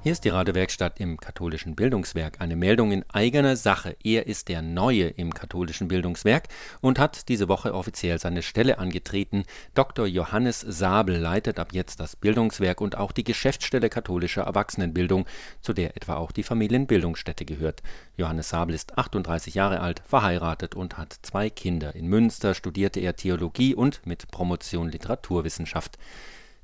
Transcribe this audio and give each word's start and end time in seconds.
Hier 0.00 0.12
ist 0.12 0.24
die 0.24 0.28
Radiowerkstatt 0.28 1.00
im 1.00 1.16
katholischen 1.16 1.74
Bildungswerk. 1.74 2.40
Eine 2.40 2.54
Meldung 2.54 2.92
in 2.92 3.04
eigener 3.12 3.56
Sache. 3.56 3.96
Er 4.04 4.28
ist 4.28 4.46
der 4.46 4.62
Neue 4.62 5.08
im 5.08 5.34
katholischen 5.34 5.88
Bildungswerk 5.88 6.46
und 6.80 7.00
hat 7.00 7.28
diese 7.28 7.48
Woche 7.48 7.74
offiziell 7.74 8.20
seine 8.20 8.42
Stelle 8.42 8.78
angetreten. 8.78 9.42
Dr. 9.74 10.06
Johannes 10.06 10.60
Sabel 10.60 11.16
leitet 11.16 11.58
ab 11.58 11.70
jetzt 11.72 11.98
das 11.98 12.14
Bildungswerk 12.14 12.80
und 12.80 12.96
auch 12.96 13.10
die 13.10 13.24
Geschäftsstelle 13.24 13.88
katholischer 13.88 14.42
Erwachsenenbildung, 14.42 15.26
zu 15.62 15.72
der 15.72 15.96
etwa 15.96 16.14
auch 16.14 16.30
die 16.30 16.44
Familienbildungsstätte 16.44 17.44
gehört. 17.44 17.82
Johannes 18.16 18.50
Sabel 18.50 18.76
ist 18.76 18.96
38 18.96 19.54
Jahre 19.54 19.80
alt, 19.80 20.00
verheiratet 20.06 20.76
und 20.76 20.96
hat 20.96 21.18
zwei 21.22 21.50
Kinder. 21.50 21.96
In 21.96 22.06
Münster 22.06 22.54
studierte 22.54 23.00
er 23.00 23.16
Theologie 23.16 23.74
und 23.74 24.06
mit 24.06 24.30
Promotion 24.30 24.90
Literaturwissenschaft. 24.90 25.98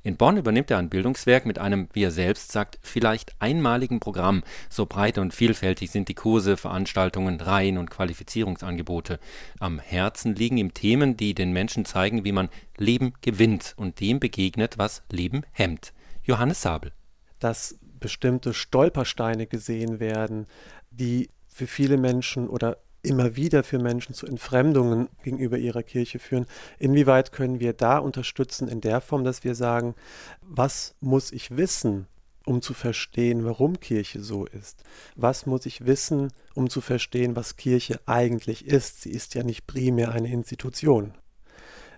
In 0.05 0.17
Bonn 0.17 0.37
übernimmt 0.37 0.69
er 0.69 0.77
ein 0.77 0.91
Bildungswerk 0.91 1.47
mit 1.47 1.57
einem, 1.57 1.89
wie 1.93 2.03
er 2.03 2.11
selbst 2.11 2.51
sagt, 2.51 2.77
vielleicht 2.83 3.33
einmaligen 3.39 3.99
Programm. 3.99 4.43
So 4.69 4.85
breit 4.85 5.17
und 5.17 5.33
vielfältig 5.33 5.89
sind 5.89 6.09
die 6.09 6.13
Kurse, 6.13 6.57
Veranstaltungen, 6.57 7.41
Reihen 7.41 7.79
und 7.79 7.89
Qualifizierungsangebote. 7.89 9.19
Am 9.59 9.79
Herzen 9.79 10.35
liegen 10.35 10.57
ihm 10.57 10.75
Themen, 10.75 11.17
die 11.17 11.33
den 11.33 11.53
Menschen 11.53 11.85
zeigen, 11.85 12.23
wie 12.23 12.33
man 12.33 12.49
Leben 12.77 13.13
gewinnt 13.21 13.73
und 13.77 13.99
dem 13.99 14.19
begegnet, 14.19 14.77
was 14.77 15.01
Leben 15.09 15.41
hemmt. 15.51 15.91
Johannes 16.21 16.61
Sabel. 16.61 16.91
Dass 17.39 17.79
bestimmte 17.99 18.53
Stolpersteine 18.53 19.47
gesehen 19.47 19.99
werden, 19.99 20.45
die 20.91 21.31
für 21.47 21.65
viele 21.65 21.97
Menschen 21.97 22.47
oder 22.47 22.77
immer 23.05 23.35
wieder 23.35 23.63
für 23.63 23.79
Menschen 23.79 24.13
zu 24.13 24.25
Entfremdungen 24.25 25.09
gegenüber 25.23 25.57
ihrer 25.57 25.83
Kirche 25.83 26.19
führen. 26.19 26.45
Inwieweit 26.79 27.31
können 27.31 27.59
wir 27.59 27.73
da 27.73 27.97
unterstützen 27.97 28.67
in 28.67 28.81
der 28.81 29.01
Form, 29.01 29.23
dass 29.23 29.43
wir 29.43 29.55
sagen, 29.55 29.95
was 30.41 30.95
muss 30.99 31.31
ich 31.31 31.55
wissen, 31.55 32.07
um 32.45 32.61
zu 32.61 32.73
verstehen, 32.73 33.43
warum 33.43 33.79
Kirche 33.79 34.21
so 34.21 34.45
ist? 34.45 34.83
Was 35.15 35.45
muss 35.45 35.65
ich 35.65 35.85
wissen, 35.85 36.31
um 36.53 36.69
zu 36.69 36.81
verstehen, 36.81 37.35
was 37.35 37.57
Kirche 37.57 37.99
eigentlich 38.05 38.67
ist? 38.67 39.01
Sie 39.01 39.11
ist 39.11 39.33
ja 39.35 39.43
nicht 39.43 39.67
primär 39.67 40.11
eine 40.11 40.31
Institution. 40.31 41.13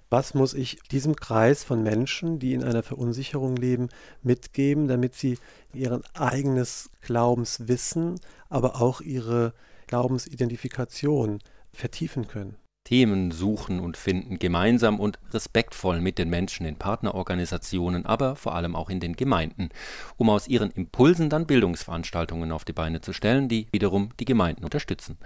Was 0.09 0.34
muss 0.34 0.53
ich 0.53 0.80
diesem 0.90 1.18
Kreis 1.18 1.66
von 1.66 1.84
Menschen, 1.84 2.40
die 2.40 2.53
in 2.53 2.64
einer 2.64 2.81
Verunsicherung 2.81 3.58
leben, 3.58 3.90
mitgeben, 4.24 4.88
damit 4.88 5.16
sie 5.16 5.38
ihr 5.74 6.02
eigenes 6.14 6.90
Glaubenswissen, 7.02 8.16
aber 8.50 8.81
auch 8.81 9.02
ihre 9.02 9.53
Glaubensidentifikation 9.88 11.40
vertiefen 11.72 12.28
können. 12.28 12.58
Themen 12.88 13.32
suchen 13.32 13.82
und 13.82 13.98
finden, 13.98 14.40
gemeinsam 14.40 15.02
und 15.02 15.20
respektvoll 15.34 16.00
mit 16.00 16.18
den 16.18 16.30
Menschen 16.30 16.66
in 16.66 16.78
Partnerorganisationen, 16.78 18.06
aber 18.06 18.38
vor 18.38 18.56
allem 18.56 18.78
auch 18.78 18.90
in 18.90 19.02
den 19.02 19.18
Gemeinden, 19.18 19.68
um 20.16 20.30
aus 20.30 20.48
ihren 20.48 20.72
Impulsen 20.72 21.30
dann 21.30 21.48
Bildungsveranstaltungen 21.48 22.54
auf 22.54 22.64
die 22.64 22.72
Beine 22.72 23.02
zu 23.02 23.12
stellen, 23.12 23.50
die 23.50 23.68
wiederum 23.74 24.12
die 24.22 24.24
Gemeinden 24.24 24.64
unterstützen. 24.64 25.18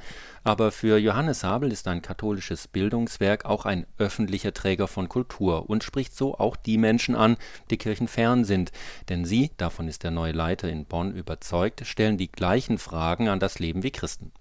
Aber 0.44 0.72
für 0.72 0.98
Johannes 0.98 1.44
Habel 1.44 1.72
ist 1.72 1.88
ein 1.88 2.02
katholisches 2.02 2.68
Bildungswerk 2.68 3.46
auch 3.46 3.68
ein 3.68 3.86
öffentlicher 4.00 4.56
Träger 4.56 4.88
von 4.88 5.08
Kultur 5.08 5.70
und 5.70 5.84
spricht 5.84 6.18
so 6.18 6.40
auch 6.40 6.56
die 6.56 6.80
Menschen 6.80 7.14
an, 7.14 7.38
die 7.70 7.78
kirchenfern 7.78 8.44
sind, 8.44 8.72
denn 9.08 9.24
sie, 9.24 9.52
davon 9.58 9.88
ist 9.88 10.02
der 10.02 10.10
neue 10.10 10.32
Leiter 10.32 10.68
in 10.68 10.86
Bonn 10.86 11.14
überzeugt, 11.14 11.86
stellen 11.86 12.18
die 12.18 12.32
gleichen 12.32 12.80
Fragen 12.80 13.28
an 13.28 13.40
das 13.40 13.60
Leben 13.60 13.84
wie 13.84 13.92
Christen. 13.92 14.32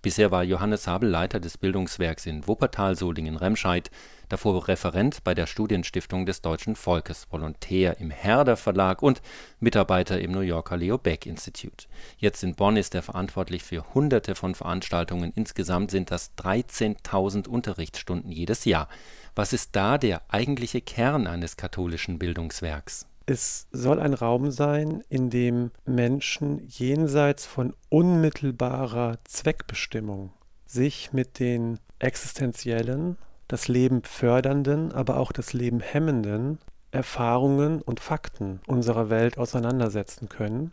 Bisher 0.00 0.30
war 0.30 0.44
Johannes 0.44 0.84
Sabel 0.84 1.08
Leiter 1.08 1.40
des 1.40 1.58
Bildungswerks 1.58 2.24
in 2.26 2.46
Wuppertal, 2.46 2.94
Solingen, 2.94 3.36
Remscheid, 3.36 3.90
davor 4.28 4.68
Referent 4.68 5.24
bei 5.24 5.34
der 5.34 5.46
Studienstiftung 5.46 6.24
des 6.24 6.40
deutschen 6.40 6.76
Volkes, 6.76 7.26
Volontär 7.30 7.98
im 7.98 8.12
Herder 8.12 8.56
Verlag 8.56 9.02
und 9.02 9.20
Mitarbeiter 9.58 10.20
im 10.20 10.30
New 10.30 10.40
Yorker 10.40 10.76
Leo 10.76 10.98
Baeck 10.98 11.26
Institute. 11.26 11.88
Jetzt 12.16 12.44
in 12.44 12.54
Bonn 12.54 12.76
ist 12.76 12.94
er 12.94 13.02
verantwortlich 13.02 13.64
für 13.64 13.92
Hunderte 13.92 14.36
von 14.36 14.54
Veranstaltungen. 14.54 15.32
Insgesamt 15.34 15.90
sind 15.90 16.12
das 16.12 16.30
13.000 16.36 17.48
Unterrichtsstunden 17.48 18.30
jedes 18.30 18.66
Jahr. 18.66 18.88
Was 19.34 19.52
ist 19.52 19.74
da 19.74 19.98
der 19.98 20.22
eigentliche 20.28 20.80
Kern 20.80 21.26
eines 21.26 21.56
katholischen 21.56 22.20
Bildungswerks? 22.20 23.07
Es 23.30 23.66
soll 23.72 24.00
ein 24.00 24.14
Raum 24.14 24.50
sein, 24.50 25.02
in 25.10 25.28
dem 25.28 25.70
Menschen 25.84 26.66
jenseits 26.66 27.44
von 27.44 27.74
unmittelbarer 27.90 29.18
Zweckbestimmung 29.24 30.32
sich 30.64 31.12
mit 31.12 31.38
den 31.38 31.78
existenziellen, 31.98 33.18
das 33.46 33.68
Leben 33.68 34.02
fördernden, 34.02 34.92
aber 34.92 35.18
auch 35.18 35.30
das 35.30 35.52
Leben 35.52 35.80
hemmenden 35.80 36.58
Erfahrungen 36.90 37.82
und 37.82 38.00
Fakten 38.00 38.60
unserer 38.66 39.10
Welt 39.10 39.36
auseinandersetzen 39.36 40.30
können 40.30 40.72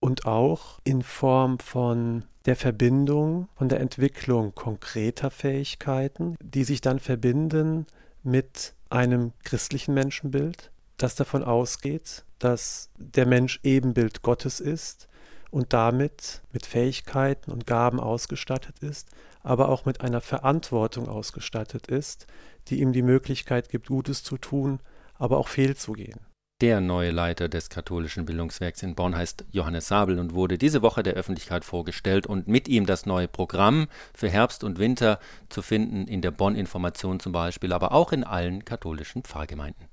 und 0.00 0.26
auch 0.26 0.80
in 0.82 1.00
Form 1.00 1.60
von 1.60 2.24
der 2.44 2.56
Verbindung, 2.56 3.46
von 3.54 3.68
der 3.68 3.78
Entwicklung 3.78 4.52
konkreter 4.56 5.30
Fähigkeiten, 5.30 6.34
die 6.42 6.64
sich 6.64 6.80
dann 6.80 6.98
verbinden 6.98 7.86
mit 8.24 8.74
einem 8.90 9.32
christlichen 9.44 9.94
Menschenbild, 9.94 10.72
das 10.96 11.14
davon 11.14 11.42
ausgeht, 11.42 12.24
dass 12.38 12.90
der 12.98 13.26
Mensch 13.26 13.60
Ebenbild 13.62 14.22
Gottes 14.22 14.60
ist 14.60 15.08
und 15.50 15.72
damit 15.72 16.42
mit 16.52 16.66
Fähigkeiten 16.66 17.50
und 17.50 17.66
Gaben 17.66 18.00
ausgestattet 18.00 18.80
ist, 18.80 19.08
aber 19.42 19.68
auch 19.68 19.84
mit 19.84 20.00
einer 20.00 20.20
Verantwortung 20.20 21.08
ausgestattet 21.08 21.86
ist, 21.86 22.26
die 22.68 22.80
ihm 22.80 22.92
die 22.92 23.02
Möglichkeit 23.02 23.68
gibt, 23.68 23.88
Gutes 23.88 24.22
zu 24.22 24.36
tun, 24.36 24.80
aber 25.14 25.38
auch 25.38 25.48
fehlzugehen. 25.48 26.20
Der 26.60 26.80
neue 26.80 27.10
Leiter 27.10 27.48
des 27.48 27.68
katholischen 27.68 28.26
Bildungswerks 28.26 28.82
in 28.82 28.94
Bonn 28.94 29.16
heißt 29.16 29.44
Johannes 29.50 29.88
Sabel 29.88 30.18
und 30.20 30.34
wurde 30.34 30.56
diese 30.56 30.82
Woche 30.82 31.02
der 31.02 31.14
Öffentlichkeit 31.14 31.64
vorgestellt 31.64 32.26
und 32.26 32.46
mit 32.46 32.68
ihm 32.68 32.86
das 32.86 33.06
neue 33.06 33.26
Programm 33.26 33.88
für 34.14 34.28
Herbst 34.28 34.62
und 34.62 34.78
Winter 34.78 35.18
zu 35.48 35.62
finden 35.62 36.06
in 36.06 36.22
der 36.22 36.30
Bonn 36.30 36.54
Information 36.54 37.18
zum 37.18 37.32
Beispiel, 37.32 37.72
aber 37.72 37.92
auch 37.92 38.12
in 38.12 38.22
allen 38.22 38.64
katholischen 38.64 39.24
Pfarrgemeinden. 39.24 39.88